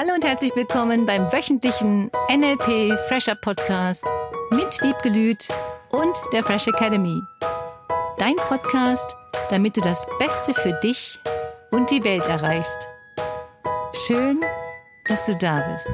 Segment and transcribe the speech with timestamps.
[0.00, 4.04] Hallo und herzlich willkommen beim wöchentlichen NLP Fresher Podcast
[4.52, 5.48] mit Wiebke Lüth
[5.90, 7.20] und der Fresh Academy.
[8.16, 9.16] Dein Podcast,
[9.50, 11.18] damit du das Beste für dich
[11.72, 12.86] und die Welt erreichst.
[14.06, 14.40] Schön,
[15.08, 15.90] dass du da bist.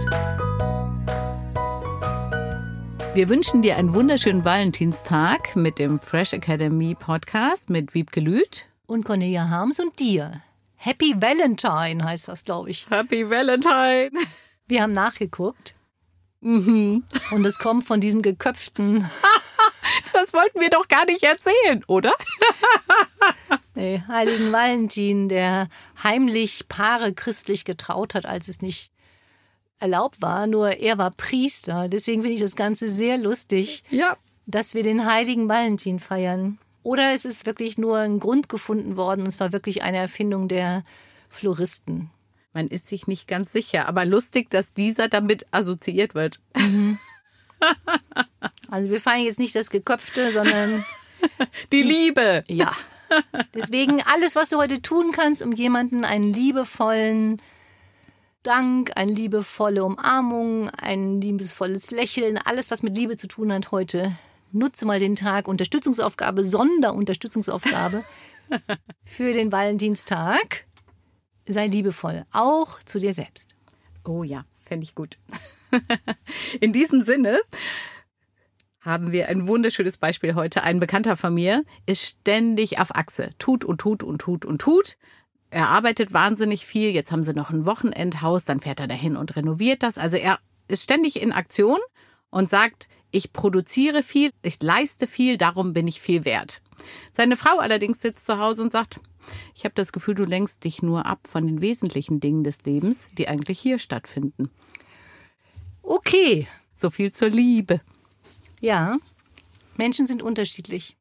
[3.14, 9.07] Wir wünschen dir einen wunderschönen Valentinstag mit dem Fresh Academy Podcast mit Wiebke Lüth und
[9.07, 10.43] Cornelia Harms und dir.
[10.84, 12.86] Happy Valentine heißt das, glaube ich.
[12.90, 14.11] Happy Valentine.
[14.68, 15.75] Wir haben nachgeguckt.
[16.40, 17.04] Mhm.
[17.30, 19.08] Und es kommt von diesem geköpften.
[20.12, 22.12] Das wollten wir doch gar nicht erzählen, oder?
[23.75, 25.68] nee, heiligen Valentin, der
[26.02, 28.90] heimlich Paare christlich getraut hat, als es nicht
[29.78, 30.46] erlaubt war.
[30.46, 31.89] Nur er war Priester.
[31.89, 34.16] Deswegen finde ich das Ganze sehr lustig, Ja.
[34.47, 36.58] dass wir den heiligen Valentin feiern.
[36.84, 39.22] Oder es ist wirklich nur ein Grund gefunden worden.
[39.22, 40.84] und Es war wirklich eine Erfindung der
[41.28, 42.11] Floristen.
[42.53, 46.41] Man ist sich nicht ganz sicher, aber lustig, dass dieser damit assoziiert wird.
[48.70, 50.84] Also wir feiern jetzt nicht das Geköpfte, sondern
[51.72, 52.44] Die Liebe.
[52.48, 52.72] Ja.
[53.55, 57.41] Deswegen alles, was du heute tun kannst, um jemanden einen liebevollen
[58.42, 64.12] Dank, eine liebevolle Umarmung, ein liebesvolles Lächeln, alles, was mit Liebe zu tun hat heute,
[64.55, 65.48] nutze mal den Tag.
[65.48, 68.05] Unterstützungsaufgabe, Sonderunterstützungsaufgabe
[69.05, 70.66] für den Valentinstag.
[71.47, 73.55] Sei liebevoll, auch zu dir selbst.
[74.05, 75.19] Oh ja, fände ich gut.
[76.60, 77.38] In diesem Sinne
[78.80, 80.62] haben wir ein wunderschönes Beispiel heute.
[80.62, 83.30] Ein Bekannter von mir ist ständig auf Achse.
[83.38, 84.97] Tut und tut und tut und tut.
[85.50, 86.91] Er arbeitet wahnsinnig viel.
[86.91, 88.44] Jetzt haben sie noch ein Wochenendhaus.
[88.44, 89.98] Dann fährt er dahin und renoviert das.
[89.98, 90.38] Also er
[90.69, 91.78] ist ständig in Aktion
[92.30, 96.61] und sagt, ich produziere viel, ich leiste viel, darum bin ich viel wert.
[97.12, 99.01] Seine Frau allerdings sitzt zu Hause und sagt,
[99.55, 103.06] ich habe das Gefühl, du lenkst dich nur ab von den wesentlichen Dingen des Lebens,
[103.17, 104.51] die eigentlich hier stattfinden.
[105.83, 107.81] Okay, So viel zur Liebe.
[108.61, 108.97] Ja,
[109.77, 110.97] Menschen sind unterschiedlich.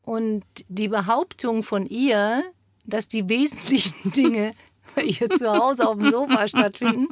[0.00, 2.42] Und die Behauptung von ihr,
[2.86, 4.54] dass die wesentlichen Dinge
[4.94, 7.08] bei ihr zu Hause auf dem Sofa stattfinden,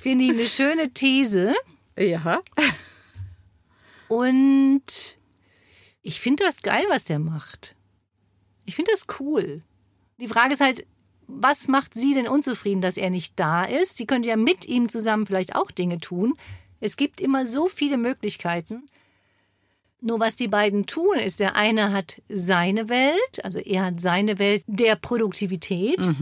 [0.00, 1.54] finde ich eine schöne These.
[1.98, 2.42] Ja.
[4.08, 5.16] Und
[6.02, 7.74] ich finde das geil, was der macht.
[8.66, 9.62] Ich finde das cool.
[10.18, 10.86] Die Frage ist halt,
[11.26, 13.96] was macht sie denn unzufrieden, dass er nicht da ist?
[13.96, 16.34] Sie könnte ja mit ihm zusammen vielleicht auch Dinge tun.
[16.80, 18.84] Es gibt immer so viele Möglichkeiten.
[20.00, 24.38] Nur was die beiden tun, ist, der eine hat seine Welt, also er hat seine
[24.38, 26.12] Welt der Produktivität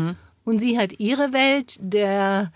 [0.45, 2.53] und sie hat ihre Welt der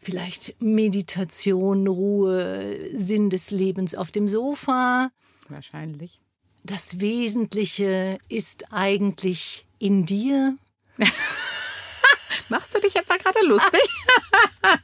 [0.00, 5.10] vielleicht Meditation, Ruhe, Sinn des Lebens auf dem Sofa.
[5.48, 6.20] Wahrscheinlich.
[6.64, 10.56] Das Wesentliche ist eigentlich in dir.
[12.48, 13.80] Machst du dich etwa gerade lustig?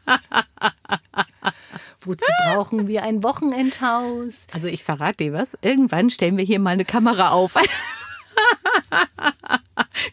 [2.01, 4.47] Wozu brauchen wir ein Wochenendhaus?
[4.53, 5.59] Also ich verrate dir was.
[5.63, 7.55] Irgendwann stellen wir hier mal eine Kamera auf.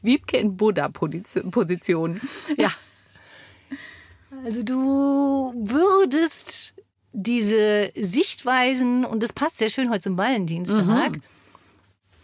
[0.01, 2.19] Wiebke in Buddha-Position.
[2.57, 2.69] Ja.
[4.43, 6.73] Also du würdest
[7.13, 11.19] diese Sichtweisen, und das passt sehr schön heute zum Valentinstag.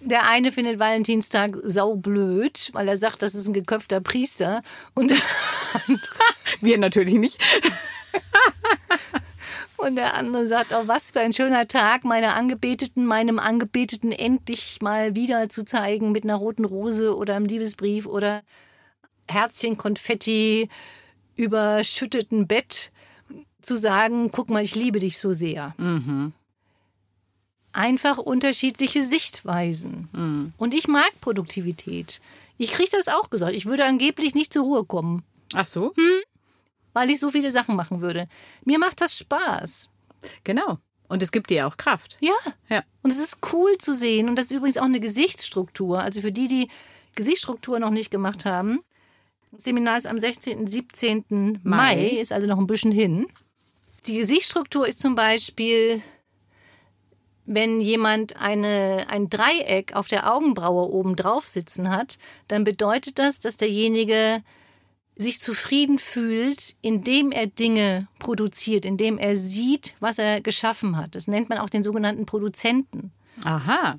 [0.02, 4.62] Der eine findet Valentinstag saublöd, weil er sagt, das ist ein geköpfter Priester.
[4.96, 5.14] Und,
[6.62, 7.38] Wir natürlich nicht.
[9.78, 14.80] und der andere sagt, oh, was für ein schöner Tag, meiner Angebeteten, meinem Angebeteten endlich
[14.82, 18.42] mal wieder zu zeigen mit einer roten Rose oder einem Liebesbrief oder
[19.28, 20.70] Herzchen, Konfetti,
[21.40, 22.92] überschütteten Bett
[23.62, 25.74] zu sagen, guck mal, ich liebe dich so sehr.
[27.72, 30.52] Einfach unterschiedliche Sichtweisen.
[30.58, 32.20] Und ich mag Produktivität.
[32.58, 33.56] Ich kriege das auch gesagt.
[33.56, 35.24] Ich würde angeblich nicht zur Ruhe kommen,
[35.54, 35.94] Ach so?
[36.94, 38.28] weil ich so viele Sachen machen würde.
[38.66, 39.90] Mir macht das Spaß.
[40.44, 40.78] Genau.
[41.08, 42.18] Und es gibt dir auch Kraft.
[42.20, 42.34] Ja.
[42.70, 42.84] Ja.
[43.02, 44.28] Und es ist cool zu sehen.
[44.28, 46.02] Und das ist übrigens auch eine Gesichtsstruktur.
[46.02, 46.70] Also für die, die
[47.16, 48.80] Gesichtsstruktur noch nicht gemacht haben.
[49.52, 50.68] Das Seminar ist am 16.
[50.68, 51.26] 17.
[51.64, 52.08] Mai, Mai.
[52.20, 53.28] ist also noch ein bisschen hin.
[54.06, 56.02] Die Gesichtsstruktur ist zum Beispiel,
[57.46, 62.18] wenn jemand eine, ein Dreieck auf der Augenbraue oben drauf sitzen hat,
[62.48, 64.44] dann bedeutet das, dass derjenige
[65.16, 71.14] sich zufrieden fühlt, indem er Dinge produziert, indem er sieht, was er geschaffen hat.
[71.14, 73.12] Das nennt man auch den sogenannten Produzenten.
[73.44, 73.96] Aha.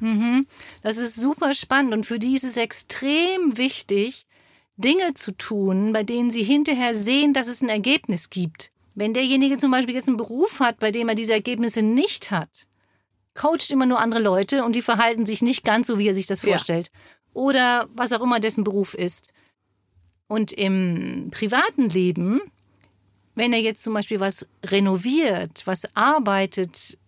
[0.82, 4.26] Das ist super spannend und für die ist es extrem wichtig,
[4.80, 8.72] Dinge zu tun, bei denen sie hinterher sehen, dass es ein Ergebnis gibt.
[8.94, 12.66] Wenn derjenige zum Beispiel jetzt einen Beruf hat, bei dem er diese Ergebnisse nicht hat,
[13.34, 16.26] coacht immer nur andere Leute und die verhalten sich nicht ganz so, wie er sich
[16.26, 16.50] das Ja.
[16.50, 16.90] vorstellt.
[17.32, 19.28] Oder was auch immer dessen Beruf ist.
[20.26, 22.40] Und im privaten Leben,
[23.34, 26.98] wenn er jetzt zum Beispiel was renoviert, was arbeitet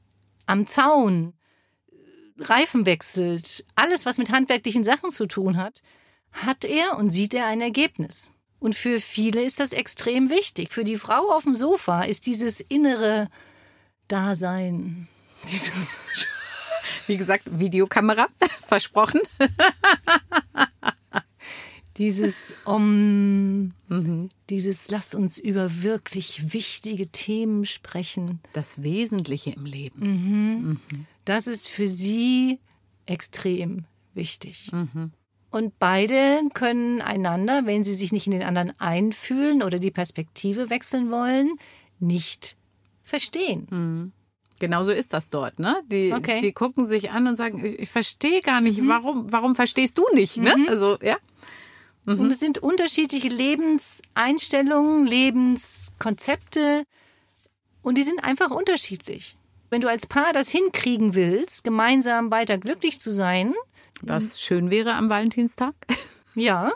[0.47, 1.35] am Zaun,
[2.39, 5.83] Reifen wechselt, alles, was mit handwerklichen Sachen zu tun hat,
[6.33, 8.31] hat er und sieht er ein Ergebnis.
[8.59, 10.73] Und für viele ist das extrem wichtig.
[10.73, 13.29] Für die Frau auf dem Sofa ist dieses innere
[14.07, 15.09] Dasein.
[17.09, 18.29] Wie gesagt, Videokamera,
[18.67, 19.21] versprochen.
[21.97, 23.75] dieses um,
[24.49, 28.41] dieses lass uns über wirklich wichtige Themen sprechen.
[28.53, 30.81] Das Wesentliche im Leben.
[31.25, 32.61] Das ist für sie
[33.07, 34.71] extrem wichtig.
[35.53, 40.71] Und beide können einander, wenn sie sich nicht in den anderen einfühlen oder die Perspektive
[40.71, 41.59] wechseln wollen,
[42.01, 42.57] nicht
[43.03, 44.13] verstehen.
[44.59, 45.83] Genauso ist das dort, ne?
[45.91, 46.41] Die, Okay.
[46.41, 50.39] die gucken sich an und sagen, ich verstehe gar nicht, warum, warum verstehst du nicht,
[50.39, 50.55] ne?
[50.69, 51.19] Also, ja.
[52.07, 56.85] Und es sind unterschiedliche Lebenseinstellungen, Lebenskonzepte
[57.83, 59.37] und die sind einfach unterschiedlich.
[59.69, 63.55] Wenn du als Paar das hinkriegen willst, gemeinsam weiter glücklich zu sein,
[64.03, 65.75] Was schön wäre am Valentinstag.
[66.35, 66.73] ja.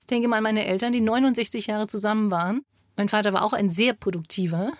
[0.00, 2.62] Ich denke mal an meine Eltern, die 69 Jahre zusammen waren.
[2.96, 4.72] Mein Vater war auch ein sehr produktiver.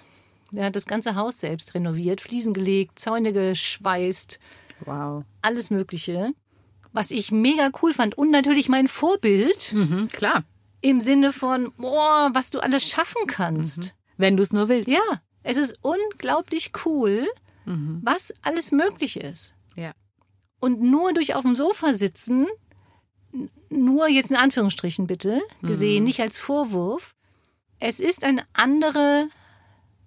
[0.52, 4.40] Er hat das ganze Haus selbst renoviert, Fliesen gelegt, Zäune geschweißt,
[4.84, 5.24] Wow.
[5.42, 6.32] alles Mögliche.
[6.92, 8.18] Was ich mega cool fand.
[8.18, 10.42] Und natürlich mein Vorbild Mhm, klar.
[10.80, 13.94] im Sinne von, boah, was du alles schaffen kannst.
[14.16, 14.90] Wenn du es nur willst.
[14.90, 17.28] Ja, es ist unglaublich cool,
[17.64, 19.54] was alles möglich ist.
[19.76, 19.92] Ja.
[20.60, 22.46] Und nur durch auf dem Sofa sitzen,
[23.70, 27.14] nur jetzt in Anführungsstrichen bitte, gesehen, nicht als Vorwurf.
[27.78, 29.28] Es ist eine andere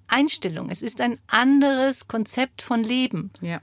[0.08, 0.70] Einstellung.
[0.70, 3.32] Es ist ein anderes Konzept von Leben.
[3.42, 3.62] Ja.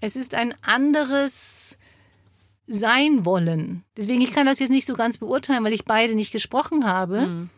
[0.00, 1.78] Es ist ein anderes
[2.66, 3.84] Sein wollen.
[3.96, 7.48] Deswegen, ich kann das jetzt nicht so ganz beurteilen, weil ich beide nicht gesprochen habe.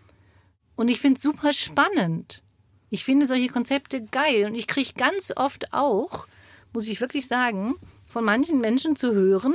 [0.76, 2.42] Und ich finde es super spannend.
[2.90, 4.46] Ich finde solche Konzepte geil.
[4.46, 6.26] Und ich kriege ganz oft auch,
[6.72, 7.74] muss ich wirklich sagen,
[8.08, 9.54] von manchen Menschen zu hören,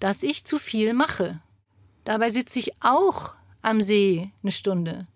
[0.00, 1.40] dass ich zu viel mache.
[2.04, 5.06] Dabei sitze ich auch am See eine Stunde.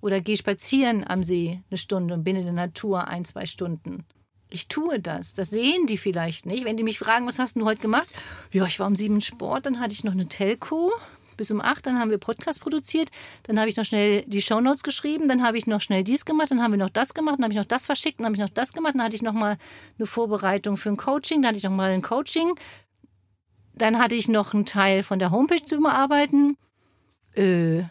[0.00, 4.04] Oder gehe spazieren am See eine Stunde und bin in der Natur ein, zwei Stunden.
[4.50, 5.34] Ich tue das.
[5.34, 6.64] Das sehen die vielleicht nicht.
[6.64, 8.08] Wenn die mich fragen, was hast du heute gemacht?
[8.52, 10.92] Ja, ich war um sieben Sport, dann hatte ich noch eine Telco
[11.36, 13.10] bis um acht, dann haben wir Podcast produziert,
[13.44, 16.50] dann habe ich noch schnell die Shownotes geschrieben, dann habe ich noch schnell dies gemacht,
[16.50, 18.40] dann haben wir noch das gemacht, dann habe ich noch das verschickt, dann habe ich
[18.40, 19.58] noch das gemacht, dann hatte ich noch mal
[19.98, 22.54] eine Vorbereitung für ein Coaching, dann hatte ich noch mal ein Coaching,
[23.74, 26.56] dann hatte ich noch einen Teil von der Homepage zu überarbeiten.
[27.34, 27.84] Äh,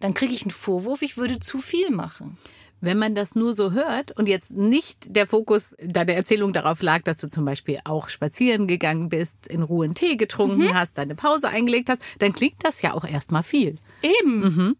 [0.00, 2.38] dann kriege ich einen Vorwurf, ich würde zu viel machen.
[2.80, 7.02] Wenn man das nur so hört und jetzt nicht der Fokus deiner Erzählung darauf lag,
[7.02, 11.14] dass du zum Beispiel auch spazieren gegangen bist, in Ruhe einen Tee getrunken hast, deine
[11.14, 13.76] Pause eingelegt hast, dann klingt das ja auch erstmal viel.
[14.02, 14.76] Eben.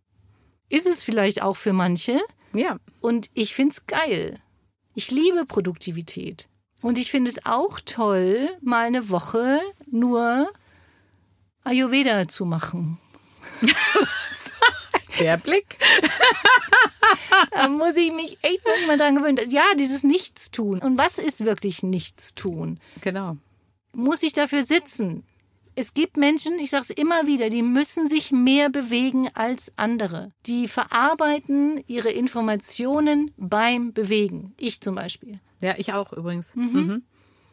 [0.68, 2.20] Ist es vielleicht auch für manche.
[2.52, 2.78] Ja.
[3.00, 4.40] Und ich finde es geil.
[4.94, 6.48] Ich liebe Produktivität.
[6.82, 9.60] Und ich finde es auch toll, mal eine Woche
[9.90, 10.48] nur
[11.64, 12.98] Ayurveda zu machen.
[15.20, 15.76] Der Blick.
[17.50, 19.38] Da muss ich mich echt noch nicht mal dran gewöhnen.
[19.50, 20.80] Ja, dieses Nichtstun.
[20.80, 22.78] Und was ist wirklich Nichtstun?
[23.00, 23.36] Genau.
[23.92, 25.24] Muss ich dafür sitzen?
[25.74, 30.32] Es gibt Menschen, ich sage es immer wieder, die müssen sich mehr bewegen als andere.
[30.46, 34.54] Die verarbeiten ihre Informationen beim Bewegen.
[34.58, 35.38] Ich zum Beispiel.
[35.60, 36.54] Ja, ich auch übrigens.
[36.54, 37.02] Mhm.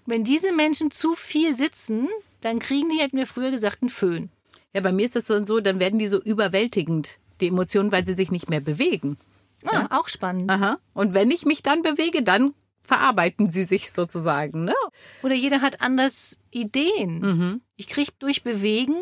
[0.06, 2.08] Wenn diese Menschen zu viel sitzen,
[2.42, 4.30] dann kriegen die, hätten wir früher gesagt, einen Föhn.
[4.74, 8.06] Ja, bei mir ist das dann so, dann werden die so überwältigend, die Emotionen, weil
[8.06, 9.18] sie sich nicht mehr bewegen.
[9.66, 10.50] Ah, auch spannend.
[10.50, 10.78] Aha.
[10.94, 14.66] Und wenn ich mich dann bewege, dann verarbeiten sie sich sozusagen.
[14.66, 14.76] Ne?
[15.22, 17.20] Oder jeder hat anders Ideen.
[17.20, 17.62] Mhm.
[17.76, 18.96] Ich kriege durch Bewegen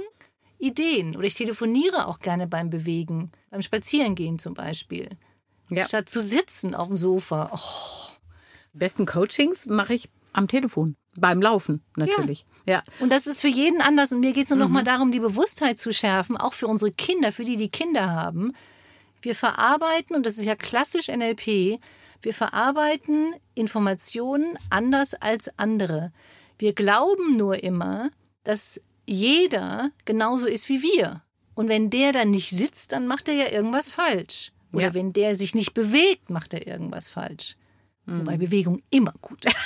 [0.60, 1.15] Ideen.
[1.15, 3.31] Oder ich telefoniere auch gerne beim Bewegen.
[3.50, 5.10] Beim Spazierengehen zum Beispiel.
[5.69, 5.88] Ja.
[5.88, 7.50] Statt zu sitzen auf dem Sofa.
[7.53, 8.12] Oh.
[8.74, 10.95] Besten Coachings mache ich am Telefon.
[11.17, 12.45] Beim Laufen natürlich.
[12.65, 12.83] Ja.
[13.00, 14.11] Und das ist für jeden anders.
[14.13, 16.91] Und mir geht es nur noch mal darum, die Bewusstheit zu schärfen, auch für unsere
[16.91, 18.53] Kinder, für die, die Kinder haben.
[19.21, 21.79] Wir verarbeiten, und das ist ja klassisch NLP,
[22.21, 26.13] wir verarbeiten Informationen anders als andere.
[26.57, 28.09] Wir glauben nur immer,
[28.43, 31.23] dass jeder genauso ist wie wir.
[31.55, 34.51] Und wenn der dann nicht sitzt, dann macht er ja irgendwas falsch.
[34.71, 34.93] Oder Ja.
[34.93, 37.57] wenn der sich nicht bewegt, macht er irgendwas falsch.
[38.05, 39.57] Wobei Bewegung immer gut ist.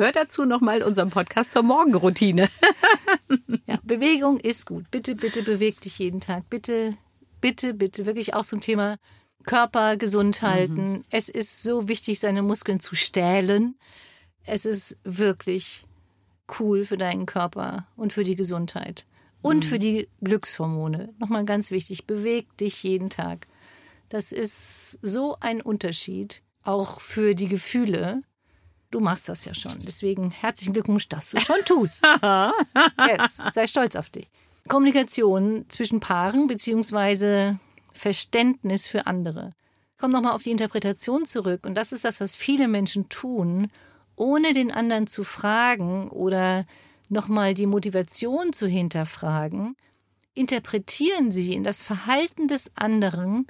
[0.00, 2.48] Hör dazu nochmal unseren Podcast zur Morgenroutine.
[3.66, 4.90] Ja, Bewegung ist gut.
[4.90, 6.48] Bitte, bitte beweg dich jeden Tag.
[6.48, 6.96] Bitte,
[7.40, 8.06] bitte, bitte.
[8.06, 8.96] Wirklich auch zum Thema
[9.44, 11.04] Körper gesund halten.
[11.10, 13.76] Es ist so wichtig, seine Muskeln zu stählen.
[14.44, 15.86] Es ist wirklich
[16.58, 19.06] cool für deinen Körper und für die Gesundheit.
[19.42, 21.14] Und für die Glückshormone.
[21.18, 23.46] Nochmal ganz wichtig, beweg dich jeden Tag.
[24.08, 28.22] Das ist so ein Unterschied, auch für die Gefühle.
[28.90, 29.78] Du machst das ja schon.
[29.86, 32.04] Deswegen herzlichen Glückwunsch, dass du schon tust.
[33.06, 34.28] yes, sei stolz auf dich.
[34.68, 37.58] Kommunikation zwischen Paaren beziehungsweise
[37.92, 39.52] Verständnis für andere.
[39.98, 41.66] Komm nochmal auf die Interpretation zurück.
[41.66, 43.68] Und das ist das, was viele Menschen tun,
[44.16, 46.66] ohne den anderen zu fragen oder
[47.08, 49.76] nochmal die Motivation zu hinterfragen,
[50.34, 53.46] interpretieren sie in das Verhalten des anderen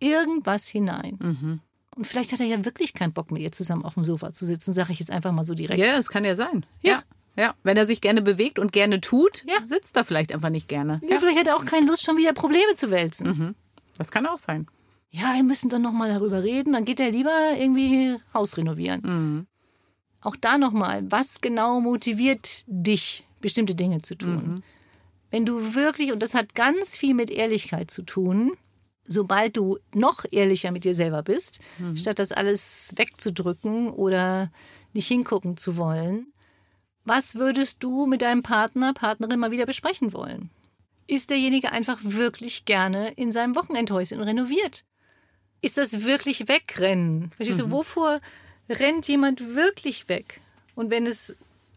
[0.00, 1.18] irgendwas hinein.
[1.20, 1.60] Mhm.
[1.94, 4.46] Und vielleicht hat er ja wirklich keinen Bock, mit ihr zusammen auf dem Sofa zu
[4.46, 5.78] sitzen, sage ich jetzt einfach mal so direkt.
[5.80, 6.64] Ja, das kann ja sein.
[6.80, 7.02] Ja.
[7.36, 9.64] Ja, wenn er sich gerne bewegt und gerne tut, Ja.
[9.64, 11.00] sitzt er vielleicht einfach nicht gerne.
[11.08, 13.26] Ja, vielleicht hat er auch keine Lust, schon wieder Probleme zu wälzen.
[13.28, 13.54] Mhm.
[13.96, 14.66] Das kann auch sein.
[15.10, 16.72] Ja, wir müssen doch nochmal darüber reden.
[16.74, 19.00] Dann geht er lieber irgendwie Haus renovieren.
[19.02, 19.46] Mhm.
[20.22, 24.62] Auch da nochmal, was genau motiviert dich, bestimmte Dinge zu tun?
[25.30, 28.52] Wenn du wirklich, und das hat ganz viel mit Ehrlichkeit zu tun,
[29.06, 31.60] sobald du noch ehrlicher mit dir selber bist,
[31.96, 34.50] statt das alles wegzudrücken oder
[34.92, 36.26] nicht hingucken zu wollen,
[37.04, 40.50] was würdest du mit deinem Partner, Partnerin mal wieder besprechen wollen?
[41.08, 44.84] Ist derjenige einfach wirklich gerne in seinem Wochenendhäuschen renoviert?
[45.60, 47.32] Ist das wirklich Wegrennen?
[47.36, 48.20] Verstehst du, wovor
[48.68, 50.40] rennt jemand wirklich weg?
[50.74, 51.36] Und wenn es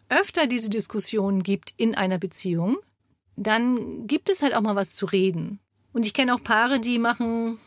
[0.10, 2.78] öfter diese Diskussionen gibt in einer Beziehung,
[3.36, 5.60] dann gibt es halt auch mal was zu reden.
[5.96, 7.58] Und ich kenne auch Paare, die machen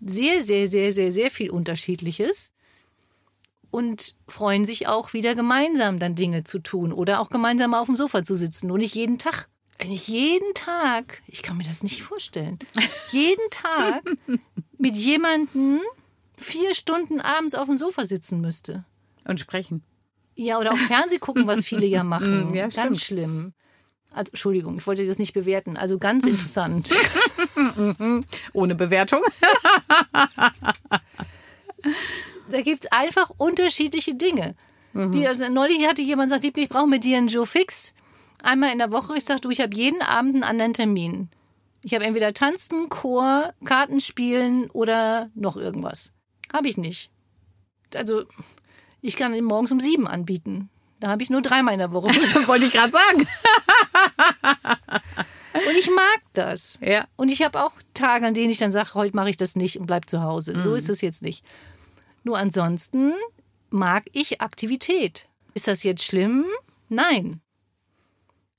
[0.00, 2.52] sehr, sehr, sehr, sehr, sehr viel Unterschiedliches
[3.72, 7.96] und freuen sich auch wieder gemeinsam dann Dinge zu tun oder auch gemeinsam auf dem
[7.96, 8.68] Sofa zu sitzen.
[8.68, 9.48] Nur nicht jeden Tag.
[9.78, 12.60] Wenn ich jeden Tag, ich kann mir das nicht vorstellen,
[13.10, 14.04] jeden Tag
[14.78, 15.80] mit jemandem
[16.38, 18.84] vier Stunden abends auf dem Sofa sitzen müsste.
[19.26, 19.82] Und sprechen.
[20.36, 22.54] Ja, oder auch Fernseh gucken, was viele ja machen.
[22.54, 23.00] Ja, ganz stimmt.
[23.00, 23.54] schlimm.
[24.14, 25.76] Also, Entschuldigung, ich wollte das nicht bewerten.
[25.76, 26.90] Also ganz interessant.
[28.52, 29.22] Ohne Bewertung.
[32.50, 34.54] da gibt es einfach unterschiedliche Dinge.
[34.92, 35.12] Mhm.
[35.12, 37.94] Wie, also, neulich hatte jemand gesagt, Liebling, ich brauche mit dir einen Joe Fix.
[38.42, 39.16] Einmal in der Woche.
[39.16, 41.28] Ich sage, du, ich habe jeden Abend einen anderen Termin.
[41.84, 46.12] Ich habe entweder Tanzen, Chor, Kartenspielen oder noch irgendwas.
[46.52, 47.10] Habe ich nicht.
[47.94, 48.24] Also,
[49.00, 50.68] ich kann ihn morgens um sieben anbieten.
[51.02, 52.06] Da habe ich nur dreimal in der Woche.
[52.46, 53.26] Wollte ich gerade sagen.
[55.52, 56.78] Und ich mag das.
[56.80, 57.08] Ja.
[57.16, 59.80] Und ich habe auch Tage, an denen ich dann sage, heute mache ich das nicht
[59.80, 60.60] und bleib zu Hause.
[60.60, 61.44] So ist es jetzt nicht.
[62.22, 63.14] Nur ansonsten
[63.68, 65.26] mag ich Aktivität.
[65.54, 66.44] Ist das jetzt schlimm?
[66.88, 67.40] Nein.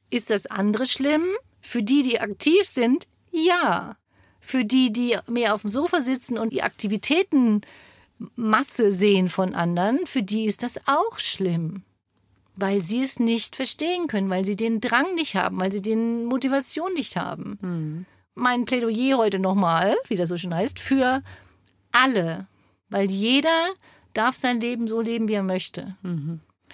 [0.10, 1.24] Ist das andere schlimm?
[1.62, 3.96] Für die, die aktiv sind, ja.
[4.42, 10.24] Für die, die mehr auf dem Sofa sitzen und die Aktivitätenmasse sehen von anderen, für
[10.24, 11.86] die ist das auch schlimm.
[12.56, 16.26] Weil sie es nicht verstehen können, weil sie den Drang nicht haben, weil sie den
[16.26, 17.58] Motivation nicht haben.
[18.36, 21.24] Mein Plädoyer heute nochmal, wie das so schön heißt, für
[21.92, 22.48] alle.
[22.90, 23.68] Weil jeder
[24.14, 25.96] darf sein Leben so leben, wie er möchte.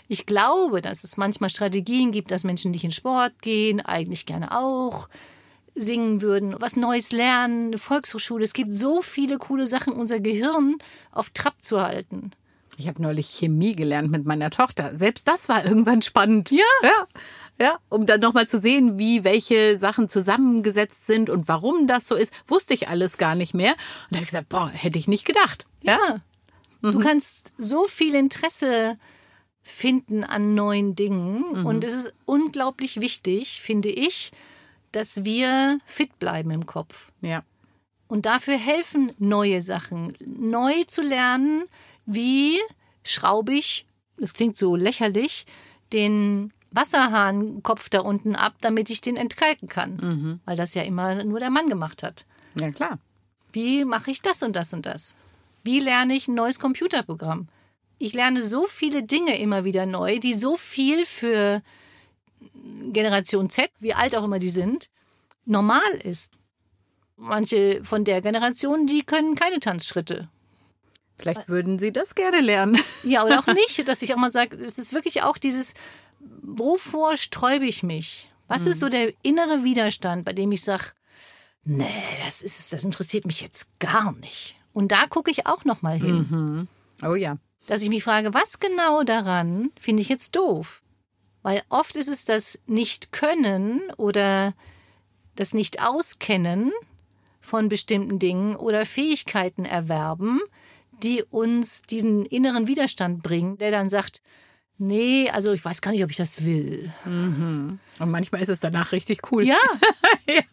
[0.10, 4.58] Ich glaube, dass es manchmal Strategien gibt, dass Menschen nicht in Sport gehen, eigentlich gerne
[4.58, 5.08] auch
[5.76, 8.44] singen würden, was Neues lernen, eine Volkshochschule.
[8.44, 10.78] Es gibt so viele coole Sachen, unser Gehirn
[11.12, 12.32] auf Trab zu halten.
[12.80, 14.96] Ich habe neulich Chemie gelernt mit meiner Tochter.
[14.96, 16.50] Selbst das war irgendwann spannend.
[16.50, 16.64] Ja.
[16.82, 17.08] Ja.
[17.62, 22.16] Ja, um dann nochmal zu sehen, wie welche Sachen zusammengesetzt sind und warum das so
[22.16, 23.72] ist, wusste ich alles gar nicht mehr.
[23.72, 25.66] Und da habe ich gesagt, boah, hätte ich nicht gedacht.
[25.82, 26.22] Ja.
[26.82, 28.98] Du kannst so viel Interesse
[29.62, 31.44] finden an neuen Dingen.
[31.66, 34.32] Und es ist unglaublich wichtig, finde ich,
[34.94, 37.12] dass wir fit bleiben im Kopf.
[37.20, 37.44] Ja.
[38.08, 40.14] Und dafür helfen neue Sachen.
[40.26, 41.66] Neu zu lernen,
[42.10, 42.58] wie
[43.04, 43.86] schraube ich,
[44.18, 45.46] das klingt so lächerlich,
[45.94, 50.40] den Wasserhahnkopf da unten ab, damit ich den entkalken kann.
[50.46, 52.26] Weil das ja immer nur der Mann gemacht hat.
[52.56, 53.00] Ja, klar.
[53.52, 55.16] Wie mache ich das und das und das?
[55.64, 57.48] Wie lerne ich ein neues Computerprogramm?
[57.98, 61.62] Ich lerne so viele Dinge immer wieder neu, die so viel für
[62.92, 64.90] Generation Z, wie alt auch immer die sind,
[65.46, 66.34] normal ist.
[67.18, 70.30] Manche von der Generation, die können keine Tanzschritte.
[71.20, 72.80] Vielleicht würden Sie das gerne lernen.
[73.04, 75.74] Ja, oder auch nicht, dass ich auch mal sage, es ist wirklich auch dieses,
[76.42, 78.30] wovor sträube ich mich?
[78.48, 80.86] Was ist so der innere Widerstand, bei dem ich sage,
[81.64, 81.86] nee,
[82.26, 84.56] das ist das interessiert mich jetzt gar nicht.
[84.74, 86.68] Und da gucke ich auch noch mal hin.
[87.04, 87.38] Oh ja.
[87.68, 90.82] dass ich mich frage, was genau daran finde ich jetzt doof?
[91.44, 94.54] Weil oft ist es das Nicht-Können oder
[95.36, 96.72] das Nicht-Auskennen
[97.40, 100.42] von bestimmten Dingen oder Fähigkeiten erwerben,
[101.04, 104.22] die uns diesen inneren Widerstand bringen, der dann sagt,
[104.78, 106.92] nee, also ich weiß gar nicht, ob ich das will.
[108.00, 109.46] Und manchmal ist es danach richtig cool.
[109.46, 109.58] Ja.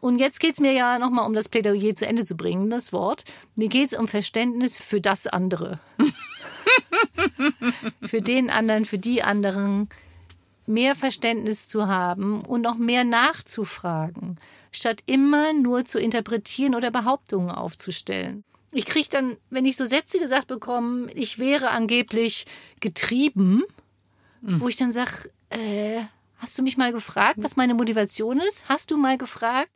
[0.00, 2.92] Und jetzt geht es mir ja nochmal um das Plädoyer zu Ende zu bringen, das
[2.92, 3.24] Wort.
[3.54, 5.78] Mir geht es um Verständnis für das andere.
[8.02, 9.88] für den anderen, für die anderen.
[10.66, 14.38] Mehr Verständnis zu haben und auch mehr nachzufragen,
[14.70, 18.44] statt immer nur zu interpretieren oder Behauptungen aufzustellen.
[18.70, 22.46] Ich kriege dann, wenn ich so Sätze gesagt bekomme, ich wäre angeblich
[22.80, 23.64] getrieben,
[24.42, 26.00] wo ich dann sage, äh,
[26.38, 28.68] hast du mich mal gefragt, was meine Motivation ist?
[28.68, 29.70] Hast du mal gefragt,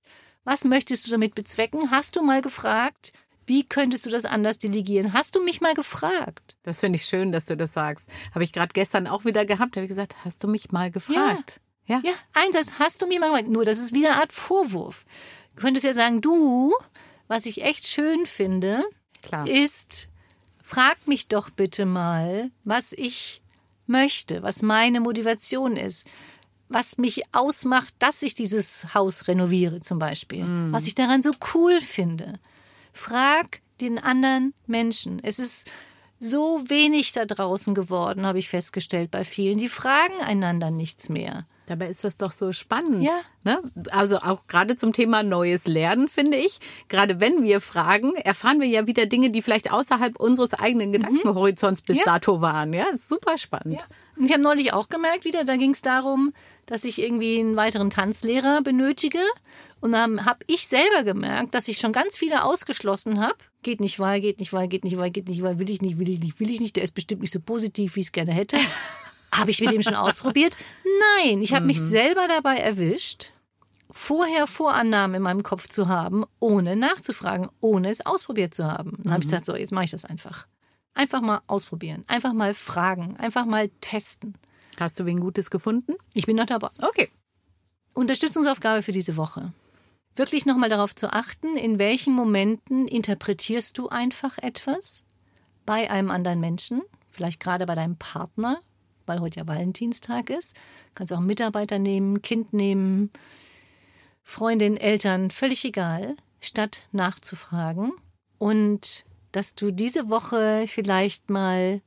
[0.44, 1.90] was möchtest du damit bezwecken?
[1.90, 3.12] Hast du mal gefragt,
[3.46, 5.12] wie könntest du das anders delegieren?
[5.12, 6.56] Hast du mich mal gefragt?
[6.62, 8.06] Das finde ich schön, dass du das sagst.
[8.34, 9.76] Habe ich gerade gestern auch wieder gehabt.
[9.76, 11.60] Habe ich gesagt, hast du mich mal gefragt?
[11.86, 12.00] Ja.
[12.04, 13.48] Ja, Einsatz, hast du mich mal gefragt?
[13.48, 15.04] Nur, das ist wieder eine Art Vorwurf.
[15.54, 16.74] Du könntest ja sagen, du,
[17.28, 18.82] was ich echt schön finde,
[19.22, 19.46] Klar.
[19.46, 20.08] ist,
[20.62, 23.42] frag mich doch bitte mal, was ich
[23.86, 26.06] möchte, was meine Motivation ist,
[26.68, 31.80] was mich ausmacht, dass ich dieses Haus renoviere zum Beispiel, was ich daran so cool
[31.80, 32.40] finde.
[32.96, 35.20] Frag den anderen Menschen.
[35.22, 35.70] Es ist
[36.18, 39.58] so wenig da draußen geworden, habe ich festgestellt bei vielen.
[39.58, 41.44] Die fragen einander nichts mehr.
[41.66, 43.02] Dabei ist das doch so spannend.
[43.02, 43.20] Ja.
[43.42, 43.60] Ne?
[43.90, 46.60] Also auch gerade zum Thema neues Lernen, finde ich.
[46.88, 51.82] Gerade wenn wir fragen, erfahren wir ja wieder Dinge, die vielleicht außerhalb unseres eigenen Gedankenhorizonts
[51.82, 52.04] bis Ja.
[52.04, 52.72] dato waren.
[52.72, 53.80] Ja, ist super spannend.
[53.80, 53.86] Und
[54.24, 56.32] ich habe neulich auch gemerkt wieder, da ging es darum,
[56.64, 59.20] dass ich irgendwie einen weiteren Tanzlehrer benötige.
[59.80, 63.36] Und dann habe ich selber gemerkt, dass ich schon ganz viele ausgeschlossen habe.
[63.62, 65.98] Geht nicht, weil, geht nicht, weil, geht nicht, weil, geht nicht, weil, will ich nicht,
[65.98, 66.76] will ich nicht, will ich nicht.
[66.76, 68.56] Der ist bestimmt nicht so positiv, wie ich es gerne hätte.
[69.32, 70.56] habe ich mit dem schon ausprobiert?
[71.18, 73.32] Nein, ich habe mich selber dabei erwischt,
[73.90, 78.98] vorher Vorannahmen in meinem Kopf zu haben, ohne nachzufragen, ohne es ausprobiert zu haben.
[79.02, 80.46] Dann habe ich gesagt, so, jetzt mache ich das einfach.
[80.96, 84.34] Einfach mal ausprobieren, einfach mal fragen, einfach mal testen.
[84.78, 85.92] Hast du wen Gutes gefunden?
[86.14, 86.70] Ich bin noch dabei.
[86.80, 87.10] Okay.
[87.92, 89.52] Unterstützungsaufgabe für diese Woche.
[90.14, 95.04] Wirklich nochmal darauf zu achten, in welchen Momenten interpretierst du einfach etwas
[95.66, 96.80] bei einem anderen Menschen,
[97.10, 98.60] vielleicht gerade bei deinem Partner,
[99.04, 100.54] weil heute ja Valentinstag ist.
[100.94, 103.10] Kannst auch einen Mitarbeiter nehmen, Kind nehmen,
[104.22, 107.92] Freundin, Eltern, völlig egal, statt nachzufragen.
[108.38, 109.04] Und
[109.36, 111.82] dass du diese Woche vielleicht mal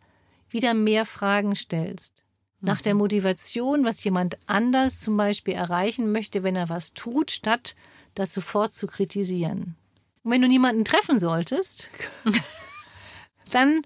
[0.51, 2.23] wieder mehr Fragen stellst.
[2.61, 7.75] Nach der Motivation, was jemand anders zum Beispiel erreichen möchte, wenn er was tut, statt
[8.13, 9.75] das sofort zu kritisieren.
[10.21, 11.89] Und wenn du niemanden treffen solltest,
[13.51, 13.81] dann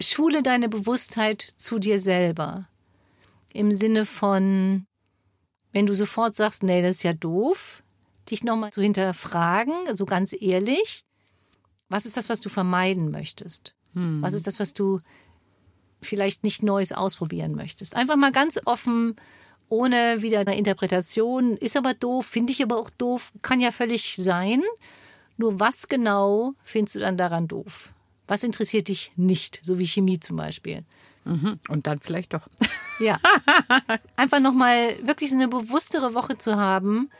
[0.00, 2.68] schule deine Bewusstheit zu dir selber.
[3.52, 4.86] Im Sinne von,
[5.70, 7.84] wenn du sofort sagst, nee, das ist ja doof,
[8.28, 11.04] dich nochmal zu hinterfragen, so ganz ehrlich,
[11.88, 13.74] was ist das, was du vermeiden möchtest?
[13.94, 15.00] Was ist das, was du
[16.00, 17.96] vielleicht nicht Neues ausprobieren möchtest?
[17.96, 19.16] Einfach mal ganz offen,
[19.68, 24.16] ohne wieder eine Interpretation, ist aber doof, finde ich aber auch doof, kann ja völlig
[24.16, 24.62] sein.
[25.36, 27.90] Nur was genau findest du dann daran doof?
[28.26, 30.84] Was interessiert dich nicht, so wie Chemie zum Beispiel?
[31.24, 31.58] Mhm.
[31.68, 32.48] Und dann vielleicht doch.
[33.00, 33.20] Ja.
[34.16, 37.10] Einfach nochmal wirklich eine bewusstere Woche zu haben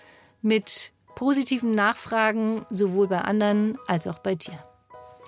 [0.43, 4.57] mit positiven Nachfragen, sowohl bei anderen als auch bei dir.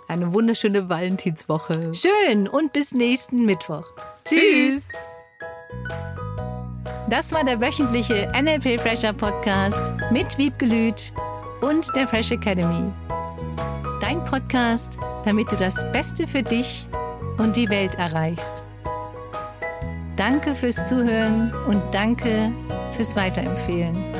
[0.07, 1.91] Eine wunderschöne Valentinswoche.
[1.93, 3.87] Schön und bis nächsten Mittwoch.
[4.25, 4.89] Tschüss.
[7.09, 11.13] Das war der wöchentliche NLP Fresher Podcast mit Wiebgelüt
[11.61, 12.93] und der Fresh Academy.
[14.01, 16.87] Dein Podcast, damit du das Beste für dich
[17.39, 18.63] und die Welt erreichst.
[20.15, 22.53] Danke fürs Zuhören und danke
[22.95, 24.20] fürs Weiterempfehlen.